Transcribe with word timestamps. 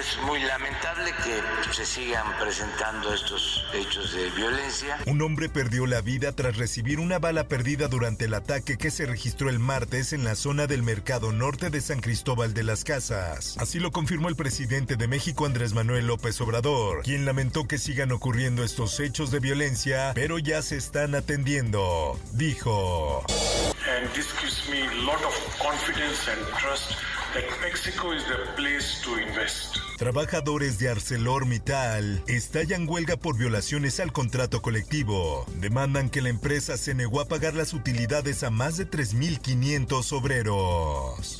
Es 0.00 0.18
muy 0.24 0.40
lamentable 0.40 1.12
que 1.22 1.74
se 1.74 1.84
sigan 1.84 2.24
presentando 2.38 3.12
estos 3.12 3.66
hechos 3.74 4.14
de 4.14 4.30
violencia. 4.30 4.96
Un 5.04 5.20
hombre 5.20 5.50
perdió 5.50 5.84
la 5.84 6.00
vida 6.00 6.32
tras 6.32 6.56
recibir 6.56 6.98
una 7.00 7.18
bala 7.18 7.48
perdida 7.48 7.86
durante 7.86 8.24
el 8.24 8.32
ataque 8.32 8.78
que 8.78 8.90
se 8.90 9.04
registró 9.04 9.50
el 9.50 9.58
martes 9.58 10.14
en 10.14 10.24
la 10.24 10.36
zona 10.36 10.66
del 10.66 10.82
Mercado 10.82 11.32
Norte 11.32 11.68
de 11.68 11.82
San 11.82 12.00
Cristóbal 12.00 12.54
de 12.54 12.64
las 12.64 12.82
Casas. 12.82 13.58
Así 13.58 13.78
lo 13.78 13.90
confirmó 13.90 14.30
el 14.30 14.36
presidente 14.36 14.96
de 14.96 15.06
México 15.06 15.44
Andrés 15.44 15.74
Manuel 15.74 16.06
López 16.06 16.40
Obrador, 16.40 17.02
quien 17.02 17.26
lamentó 17.26 17.68
que 17.68 17.76
sigan 17.76 18.10
ocurriendo 18.10 18.64
estos 18.64 19.00
hechos 19.00 19.30
de 19.30 19.40
violencia, 19.40 20.12
pero 20.14 20.38
ya 20.38 20.62
se 20.62 20.78
están 20.78 21.14
atendiendo. 21.14 22.18
Dijo. 22.32 23.22
And 23.88 24.08
this 24.12 24.30
gives 24.40 24.68
me 24.68 24.86
a 24.86 24.94
lot 25.06 25.22
of 25.24 25.32
confidence 25.58 26.28
and 26.28 26.40
trust 26.58 26.96
that 27.32 27.44
Mexico 27.62 28.12
is 28.12 28.22
the 28.26 28.36
place 28.54 29.00
to 29.04 29.16
invest. 29.18 29.78
Trabajadores 29.96 30.78
de 30.78 30.90
ArcelorMittal 30.90 32.22
estallan 32.26 32.88
huelga 32.88 33.16
por 33.16 33.38
violaciones 33.38 33.98
al 34.00 34.12
contrato 34.12 34.60
colectivo. 34.60 35.46
Demandan 35.56 36.10
que 36.10 36.20
la 36.20 36.28
empresa 36.28 36.76
se 36.76 36.94
negó 36.94 37.20
a 37.20 37.28
pagar 37.28 37.54
las 37.54 37.72
utilidades 37.72 38.42
a 38.42 38.50
más 38.50 38.76
de 38.76 38.86
3.500 38.86 40.12
obreros. 40.12 41.36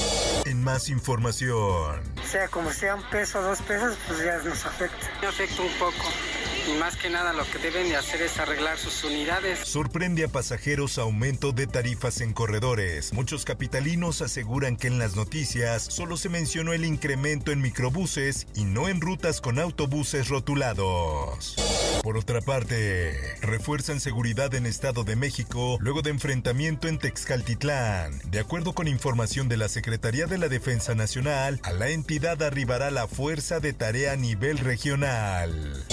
En 0.47 0.63
más 0.65 0.89
información. 0.89 2.01
sea 2.25 2.49
como 2.49 2.73
sea 2.73 2.95
un 2.95 3.03
peso, 3.11 3.43
dos 3.43 3.61
pesos, 3.63 3.97
pues 4.07 4.25
ya 4.25 4.39
nos 4.39 4.65
afecta. 4.65 5.11
Me 5.21 5.27
afecta 5.27 5.63
un 5.63 5.73
poco. 5.79 6.40
Y 6.69 6.73
más 6.79 6.97
que 6.97 7.11
nada 7.11 7.33
lo 7.33 7.45
que 7.51 7.59
deben 7.59 7.89
de 7.89 7.97
hacer 7.97 8.23
es 8.23 8.39
arreglar 8.39 8.79
sus 8.79 9.05
unidades. 9.05 9.61
Sorprende 9.61 10.25
a 10.25 10.29
pasajeros 10.29 10.99
aumento 10.99 11.53
de 11.53 11.67
tarifas 11.67 12.21
en 12.21 12.33
corredores. 12.33 13.13
Muchos 13.13 13.45
capitalinos 13.45 14.23
aseguran 14.23 14.77
que 14.77 14.89
en 14.89 14.99
las 14.99 15.17
noticias 15.17 15.83
solo 15.83 16.17
se 16.17 16.29
mencionó 16.29 16.73
el 16.73 16.85
incremento 16.85 17.53
en 17.53 17.61
microbuses 17.61 18.47
y 18.55 18.65
no 18.65 18.89
en 18.89 19.01
rutas 19.01 19.41
con 19.41 19.59
autobuses 19.59 20.29
rotulados. 20.29 21.57
Por 22.03 22.17
otra 22.17 22.41
parte, 22.41 23.15
refuerzan 23.43 24.01
seguridad 24.01 24.55
en 24.55 24.67
Estado 24.67 25.05
de 25.05 25.17
México 25.17 25.79
luego 25.81 26.03
de 26.03 26.11
enfrentamiento 26.11 26.89
en 26.89 26.99
Texcaltitlán. 26.99 28.21
De 28.27 28.41
acuerdo 28.41 28.73
con 28.73 28.89
información 28.89 29.49
de 29.49 29.57
la 29.57 29.69
Secretaría 29.69 30.27
de 30.27 30.39
la 30.39 30.49
Defensa 30.49 30.95
Nacional, 30.95 31.61
a 31.63 31.73
la 31.73 31.89
entidad 31.89 32.43
arribará 32.43 32.91
la 32.91 33.07
Fuerza 33.07 33.61
de 33.61 33.73
Tarea 33.73 34.13
a 34.13 34.17
nivel 34.17 34.59
regional. 34.59 35.85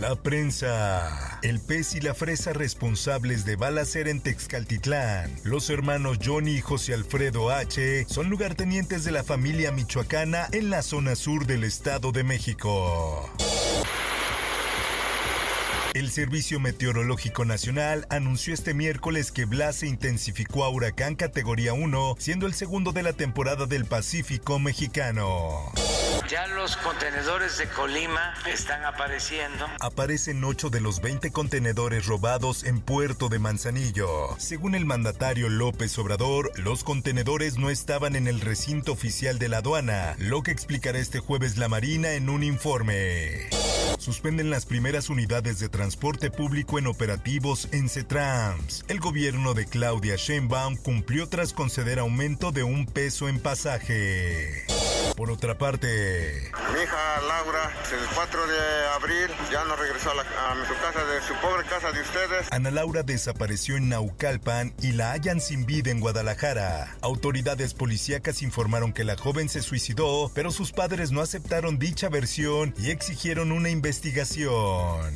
La 0.00 0.14
prensa. 0.14 1.38
El 1.42 1.60
pez 1.60 1.94
y 1.94 2.00
la 2.00 2.14
fresa 2.14 2.52
responsables 2.52 3.44
de 3.44 3.56
balacer 3.56 4.08
en 4.08 4.20
Texcaltitlán. 4.20 5.34
Los 5.44 5.70
hermanos 5.70 6.18
Johnny 6.22 6.56
y 6.56 6.60
José 6.60 6.92
Alfredo 6.92 7.50
H. 7.50 8.04
son 8.08 8.28
lugartenientes 8.28 9.04
de 9.04 9.12
la 9.12 9.24
familia 9.24 9.72
michoacana 9.72 10.48
en 10.52 10.70
la 10.70 10.82
zona 10.82 11.16
sur 11.16 11.46
del 11.46 11.64
Estado 11.64 12.12
de 12.12 12.24
México. 12.24 13.30
El 15.94 16.10
Servicio 16.10 16.60
Meteorológico 16.60 17.46
Nacional 17.46 18.06
anunció 18.10 18.52
este 18.52 18.74
miércoles 18.74 19.32
que 19.32 19.46
Blas 19.46 19.76
se 19.76 19.86
intensificó 19.86 20.64
a 20.64 20.68
huracán 20.68 21.14
categoría 21.14 21.72
1, 21.72 22.16
siendo 22.18 22.46
el 22.46 22.52
segundo 22.52 22.92
de 22.92 23.02
la 23.02 23.14
temporada 23.14 23.64
del 23.64 23.86
Pacífico 23.86 24.58
mexicano. 24.58 25.72
Ya 26.28 26.48
los 26.48 26.76
contenedores 26.78 27.56
de 27.58 27.68
Colima 27.68 28.34
están 28.52 28.84
apareciendo. 28.84 29.64
Aparecen 29.78 30.42
8 30.42 30.70
de 30.70 30.80
los 30.80 31.00
20 31.00 31.30
contenedores 31.30 32.06
robados 32.06 32.64
en 32.64 32.80
Puerto 32.80 33.28
de 33.28 33.38
Manzanillo. 33.38 34.34
Según 34.38 34.74
el 34.74 34.84
mandatario 34.86 35.48
López 35.48 35.96
Obrador, 35.98 36.50
los 36.58 36.82
contenedores 36.82 37.58
no 37.58 37.70
estaban 37.70 38.16
en 38.16 38.26
el 38.26 38.40
recinto 38.40 38.90
oficial 38.92 39.38
de 39.38 39.48
la 39.48 39.58
aduana, 39.58 40.16
lo 40.18 40.42
que 40.42 40.50
explicará 40.50 40.98
este 40.98 41.20
jueves 41.20 41.58
la 41.58 41.68
Marina 41.68 42.12
en 42.12 42.28
un 42.28 42.42
informe. 42.42 43.48
Suspenden 43.98 44.50
las 44.50 44.66
primeras 44.66 45.08
unidades 45.10 45.60
de 45.60 45.68
transporte 45.68 46.32
público 46.32 46.80
en 46.80 46.88
operativos 46.88 47.68
en 47.70 47.88
CETRANS. 47.88 48.84
El 48.88 48.98
gobierno 48.98 49.54
de 49.54 49.66
Claudia 49.66 50.16
Sheinbaum 50.16 50.76
cumplió 50.76 51.28
tras 51.28 51.52
conceder 51.52 52.00
aumento 52.00 52.50
de 52.50 52.64
un 52.64 52.84
peso 52.86 53.28
en 53.28 53.38
pasaje. 53.38 54.65
Por 55.16 55.30
otra 55.30 55.56
parte, 55.56 56.50
Mi 56.74 56.82
hija 56.82 57.20
Laura, 57.26 57.72
el 57.90 58.06
4 58.14 58.46
de 58.46 58.86
abril, 58.96 59.30
ya 59.50 59.64
no 59.64 59.74
regresó 59.74 60.10
a, 60.10 60.14
la- 60.14 60.22
a 60.22 60.66
su 60.66 60.74
casa, 60.74 61.04
de 61.06 61.22
su 61.22 61.34
pobre 61.40 61.64
casa 61.66 61.90
de 61.90 62.02
ustedes. 62.02 62.46
Ana 62.52 62.70
Laura 62.70 63.02
desapareció 63.02 63.76
en 63.78 63.88
Naucalpan 63.88 64.74
y 64.82 64.92
la 64.92 65.12
hallan 65.12 65.40
sin 65.40 65.64
vida 65.64 65.90
en 65.90 66.00
Guadalajara. 66.00 66.96
Autoridades 67.00 67.72
policíacas 67.72 68.42
informaron 68.42 68.92
que 68.92 69.04
la 69.04 69.16
joven 69.16 69.48
se 69.48 69.62
suicidó, 69.62 70.30
pero 70.34 70.50
sus 70.50 70.72
padres 70.72 71.12
no 71.12 71.22
aceptaron 71.22 71.78
dicha 71.78 72.10
versión 72.10 72.74
y 72.78 72.90
exigieron 72.90 73.52
una 73.52 73.70
investigación. 73.70 75.14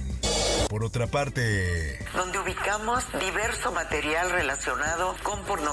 Por 0.70 0.84
otra 0.84 1.08
parte, 1.08 1.98
donde 2.14 2.38
ubicamos 2.38 3.04
diverso 3.20 3.72
material 3.72 4.30
relacionado 4.30 5.16
con 5.24 5.42
pornografía 5.44 5.69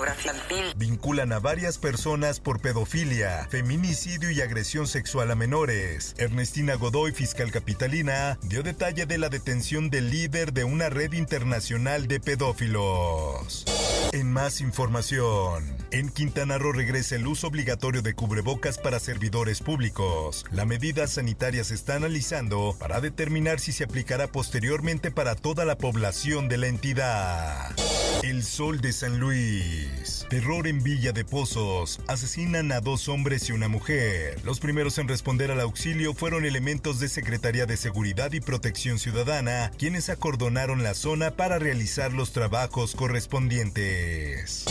vinculan 0.76 1.34
a 1.34 1.40
varias 1.40 1.78
personas 1.78 2.40
por 2.40 2.62
pedofilia, 2.62 3.48
feminicidio 3.50 4.32
y 4.32 4.42
agresión 4.42 4.88
sexual 4.88 5.32
a 5.32 5.36
menores. 5.36 6.16
Ernestina 6.18 6.76
Godoy, 6.76 7.12
fiscal 7.12 7.52
capitalina, 7.52 8.38
dio 8.44 8.64
detalle 8.64 9.06
de 9.06 9.18
la 9.18 9.30
detención 9.30 9.90
del 9.90 10.10
líder 10.10 10.54
de 10.54 10.64
una 10.64 10.90
red 10.90 11.14
internacional 11.14 12.08
de 12.08 12.20
pedófilos. 12.20 13.66
En 14.14 14.32
más 14.32 14.62
información, 14.62 15.64
en 15.92 16.10
Quintana 16.10 16.58
Roo 16.58 16.72
regresa 16.72 17.16
el 17.16 17.28
uso 17.28 17.48
obligatorio 17.48 18.02
de 18.02 18.14
cubrebocas 18.14 18.78
para 18.78 19.00
servidores 19.00 19.62
públicos. 19.62 20.46
La 20.52 20.66
medida 20.66 21.08
sanitaria 21.08 21.64
se 21.64 21.76
está 21.76 21.96
analizando 21.96 22.76
para 22.80 23.02
determinar 23.02 23.60
si 23.60 23.72
se 23.72 23.84
aplicará 23.84 24.28
posteriormente 24.28 25.12
para 25.12 25.36
toda 25.36 25.66
la 25.66 25.78
población 25.78 26.48
de 26.48 26.58
la 26.58 26.68
entidad. 26.68 27.76
El 28.28 28.44
Sol 28.44 28.82
de 28.82 28.92
San 28.92 29.22
Luis. 29.22 30.26
Terror 30.30 30.68
en 30.68 30.84
Villa 30.84 31.14
de 31.14 31.24
Pozos. 31.24 32.02
Asesinan 32.08 32.74
a 32.74 32.82
dos 32.82 33.08
hombres 33.08 33.48
y 33.48 33.54
una 33.54 33.70
mujer. 33.70 34.38
Los 34.44 34.60
primeros 34.60 34.98
en 34.98 35.08
responder 35.08 35.50
al 35.50 35.62
auxilio 35.62 36.14
fueron 36.14 36.44
elementos 36.44 37.00
de 37.00 37.08
Secretaría 37.08 37.66
de 37.66 37.78
Seguridad 37.78 38.34
y 38.34 38.42
Protección 38.42 39.00
Ciudadana, 39.00 39.72
quienes 39.78 40.10
acordonaron 40.10 40.84
la 40.84 40.94
zona 40.94 41.32
para 41.38 41.58
realizar 41.58 42.12
los 42.12 42.34
trabajos 42.34 42.96
correspondientes. 42.96 44.66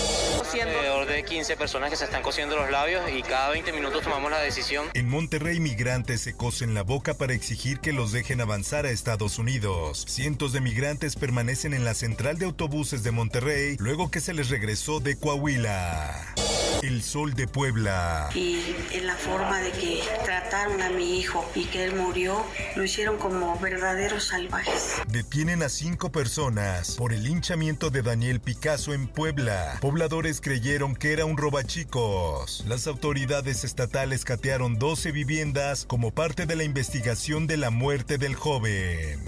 Alrededor 0.54 1.06
de 1.06 1.22
15 1.24 1.56
personas 1.56 1.90
que 1.90 1.96
se 1.96 2.04
están 2.04 2.22
cosiendo 2.22 2.56
los 2.56 2.70
labios 2.70 3.02
y 3.12 3.22
cada 3.22 3.50
20 3.50 3.72
minutos 3.72 4.02
tomamos 4.02 4.30
la 4.30 4.38
decisión. 4.38 4.86
En 4.94 5.08
Monterrey, 5.08 5.60
migrantes 5.60 6.22
se 6.22 6.34
cosen 6.34 6.72
la 6.72 6.82
boca 6.82 7.14
para 7.14 7.34
exigir 7.34 7.80
que 7.80 7.92
los 7.92 8.12
dejen 8.12 8.40
avanzar 8.40 8.86
a 8.86 8.90
Estados 8.90 9.38
Unidos. 9.38 10.04
Cientos 10.08 10.52
de 10.52 10.60
migrantes 10.60 11.16
permanecen 11.16 11.74
en 11.74 11.84
la 11.84 11.94
central 11.94 12.38
de 12.38 12.46
autobuses 12.46 13.02
de 13.02 13.10
Monterrey 13.10 13.76
luego 13.78 14.10
que 14.10 14.20
se 14.20 14.32
les 14.32 14.48
regresó 14.48 15.00
de 15.00 15.18
Coahuila. 15.18 16.34
El 16.82 17.02
Sol 17.02 17.34
de 17.34 17.46
Puebla. 17.48 18.28
y 18.34 18.74
en 18.92 19.06
la 19.06 19.14
forma 19.16 19.60
de 19.60 19.70
que 19.72 20.02
trataron 20.24 20.80
a 20.82 20.90
mi 20.90 21.18
hijo 21.18 21.44
y 21.54 21.64
que 21.64 21.84
él 21.84 21.94
murió, 21.94 22.44
lo 22.76 22.84
hicieron 22.84 23.18
como 23.18 23.58
verdaderos 23.58 24.24
salvajes. 24.24 24.94
Detienen 25.08 25.62
a 25.62 25.68
cinco 25.68 26.10
personas 26.12 26.92
por 26.96 27.12
el 27.12 27.24
linchamiento 27.24 27.90
de 27.90 28.02
Daniel 28.02 28.40
Picasso 28.40 28.94
en 28.94 29.08
Puebla. 29.08 29.78
Pobladores 29.80 30.40
creyeron 30.40 30.94
que 30.94 31.12
era 31.12 31.24
un 31.24 31.36
robachicos. 31.36 32.64
Las 32.66 32.86
autoridades 32.86 33.64
estatales 33.64 34.24
catearon 34.24 34.78
12 34.78 35.12
viviendas 35.12 35.84
como 35.86 36.10
parte 36.12 36.46
de 36.46 36.56
la 36.56 36.64
investigación 36.64 37.46
de 37.46 37.56
la 37.56 37.70
muerte 37.70 38.18
del 38.18 38.34
joven. 38.34 39.20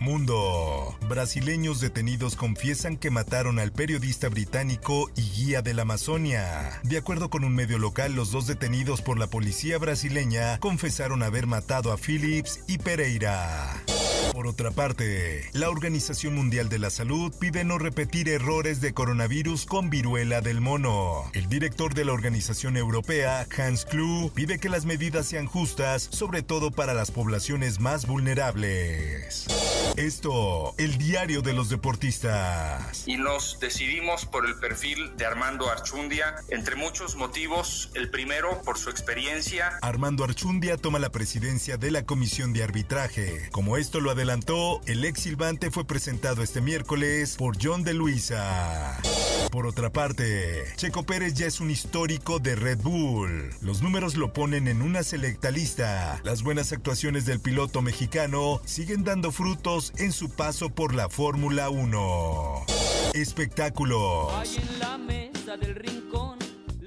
Mundo. 0.00 0.96
Brasileños 1.08 1.80
detenidos 1.80 2.36
confiesan 2.36 2.96
que 2.96 3.10
mataron 3.10 3.58
al 3.58 3.72
periodista 3.72 4.28
británico 4.28 5.10
y 5.16 5.22
guía 5.22 5.62
de 5.62 5.74
la 5.74 5.82
Amazonia. 5.82 6.80
De 6.82 6.98
acuerdo 6.98 7.30
con 7.30 7.44
un 7.44 7.54
medio 7.54 7.78
local, 7.78 8.14
los 8.14 8.30
dos 8.30 8.46
detenidos 8.46 9.02
por 9.02 9.18
la 9.18 9.26
policía 9.28 9.78
brasileña 9.78 10.58
confesaron 10.58 11.22
haber 11.22 11.46
matado 11.46 11.92
a 11.92 11.96
Phillips 11.96 12.60
y 12.66 12.78
Pereira. 12.78 13.82
Por 14.32 14.46
otra 14.46 14.70
parte, 14.70 15.48
la 15.52 15.70
Organización 15.70 16.34
Mundial 16.34 16.68
de 16.68 16.78
la 16.78 16.90
Salud 16.90 17.32
pide 17.38 17.64
no 17.64 17.78
repetir 17.78 18.28
errores 18.28 18.80
de 18.80 18.92
coronavirus 18.92 19.64
con 19.64 19.88
viruela 19.88 20.40
del 20.40 20.60
mono. 20.60 21.30
El 21.32 21.48
director 21.48 21.94
de 21.94 22.04
la 22.04 22.12
Organización 22.12 22.76
Europea, 22.76 23.46
Hans 23.56 23.86
Klug, 23.86 24.32
pide 24.32 24.58
que 24.58 24.68
las 24.68 24.84
medidas 24.84 25.26
sean 25.26 25.46
justas, 25.46 26.08
sobre 26.10 26.42
todo 26.42 26.70
para 26.70 26.92
las 26.92 27.10
poblaciones 27.10 27.80
más 27.80 28.06
vulnerables. 28.06 29.46
Esto, 29.96 30.74
el 30.76 30.98
diario 30.98 31.40
de 31.40 31.54
los 31.54 31.70
deportistas. 31.70 33.08
Y 33.08 33.16
nos 33.16 33.58
decidimos 33.60 34.26
por 34.26 34.44
el 34.44 34.54
perfil 34.56 35.16
de 35.16 35.24
Armando 35.24 35.70
Archundia, 35.70 36.34
entre 36.48 36.76
muchos 36.76 37.16
motivos. 37.16 37.90
El 37.94 38.10
primero, 38.10 38.60
por 38.62 38.76
su 38.78 38.90
experiencia. 38.90 39.78
Armando 39.80 40.24
Archundia 40.24 40.76
toma 40.76 40.98
la 40.98 41.08
presidencia 41.08 41.78
de 41.78 41.90
la 41.90 42.04
Comisión 42.04 42.52
de 42.52 42.62
Arbitraje. 42.62 43.48
Como 43.52 43.78
esto 43.78 44.00
lo 44.00 44.10
adelantó, 44.10 44.82
el 44.86 45.02
ex 45.02 45.22
silbante 45.22 45.70
fue 45.70 45.86
presentado 45.86 46.42
este 46.42 46.60
miércoles 46.60 47.36
por 47.38 47.56
John 47.58 47.82
de 47.82 47.94
Luisa. 47.94 49.00
Por 49.50 49.66
otra 49.66 49.90
parte, 49.90 50.64
Checo 50.76 51.04
Pérez 51.04 51.32
ya 51.32 51.46
es 51.46 51.60
un 51.60 51.70
histórico 51.70 52.38
de 52.38 52.54
Red 52.54 52.80
Bull. 52.80 53.50
Los 53.62 53.80
números 53.80 54.16
lo 54.16 54.34
ponen 54.34 54.68
en 54.68 54.82
una 54.82 55.02
selecta 55.02 55.50
lista. 55.50 56.20
Las 56.22 56.42
buenas 56.42 56.72
actuaciones 56.72 57.24
del 57.24 57.40
piloto 57.40 57.80
mexicano 57.80 58.60
siguen 58.66 59.02
dando 59.02 59.32
frutos 59.32 59.85
en 59.98 60.12
su 60.12 60.30
paso 60.30 60.70
por 60.70 60.94
la 60.94 61.08
Fórmula 61.08 61.70
1. 61.70 62.66
Espectáculos. 63.14 64.32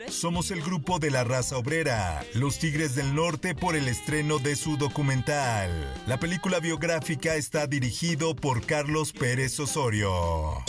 Somos 0.09 0.51
el 0.51 0.61
grupo 0.61 0.99
de 0.99 1.11
la 1.11 1.23
raza 1.23 1.57
obrera, 1.57 2.23
los 2.33 2.57
Tigres 2.57 2.95
del 2.95 3.13
Norte 3.13 3.53
por 3.53 3.75
el 3.75 3.87
estreno 3.87 4.39
de 4.39 4.55
su 4.55 4.75
documental. 4.75 5.71
La 6.07 6.19
película 6.19 6.59
biográfica 6.59 7.35
está 7.35 7.67
dirigido 7.67 8.35
por 8.35 8.65
Carlos 8.65 9.13
Pérez 9.13 9.59
Osorio. 9.59 10.63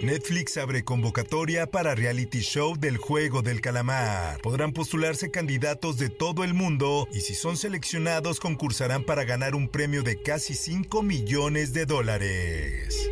Netflix 0.00 0.56
abre 0.58 0.84
convocatoria 0.84 1.70
para 1.70 1.94
reality 1.94 2.40
show 2.40 2.76
del 2.76 2.98
juego 2.98 3.40
del 3.42 3.62
calamar. 3.62 4.40
Podrán 4.42 4.72
postularse 4.72 5.30
candidatos 5.30 5.96
de 5.96 6.10
todo 6.10 6.44
el 6.44 6.52
mundo 6.52 7.08
y 7.12 7.20
si 7.20 7.34
son 7.34 7.56
seleccionados 7.56 8.38
concursarán 8.38 9.04
para 9.04 9.24
ganar 9.24 9.54
un 9.54 9.68
premio 9.68 10.02
de 10.02 10.20
casi 10.20 10.54
5 10.54 11.02
millones 11.02 11.72
de 11.72 11.86
dólares. 11.86 13.10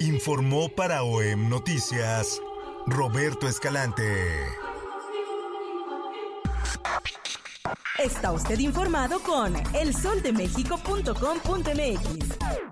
Informó 0.00 0.68
para 0.68 1.02
OEM 1.02 1.48
Noticias 1.48 2.42
Roberto 2.86 3.48
Escalante. 3.48 4.02
Está 7.98 8.32
usted 8.32 8.58
informado 8.58 9.20
con 9.20 9.54
elsoldemexico.com.mx. 9.74 12.71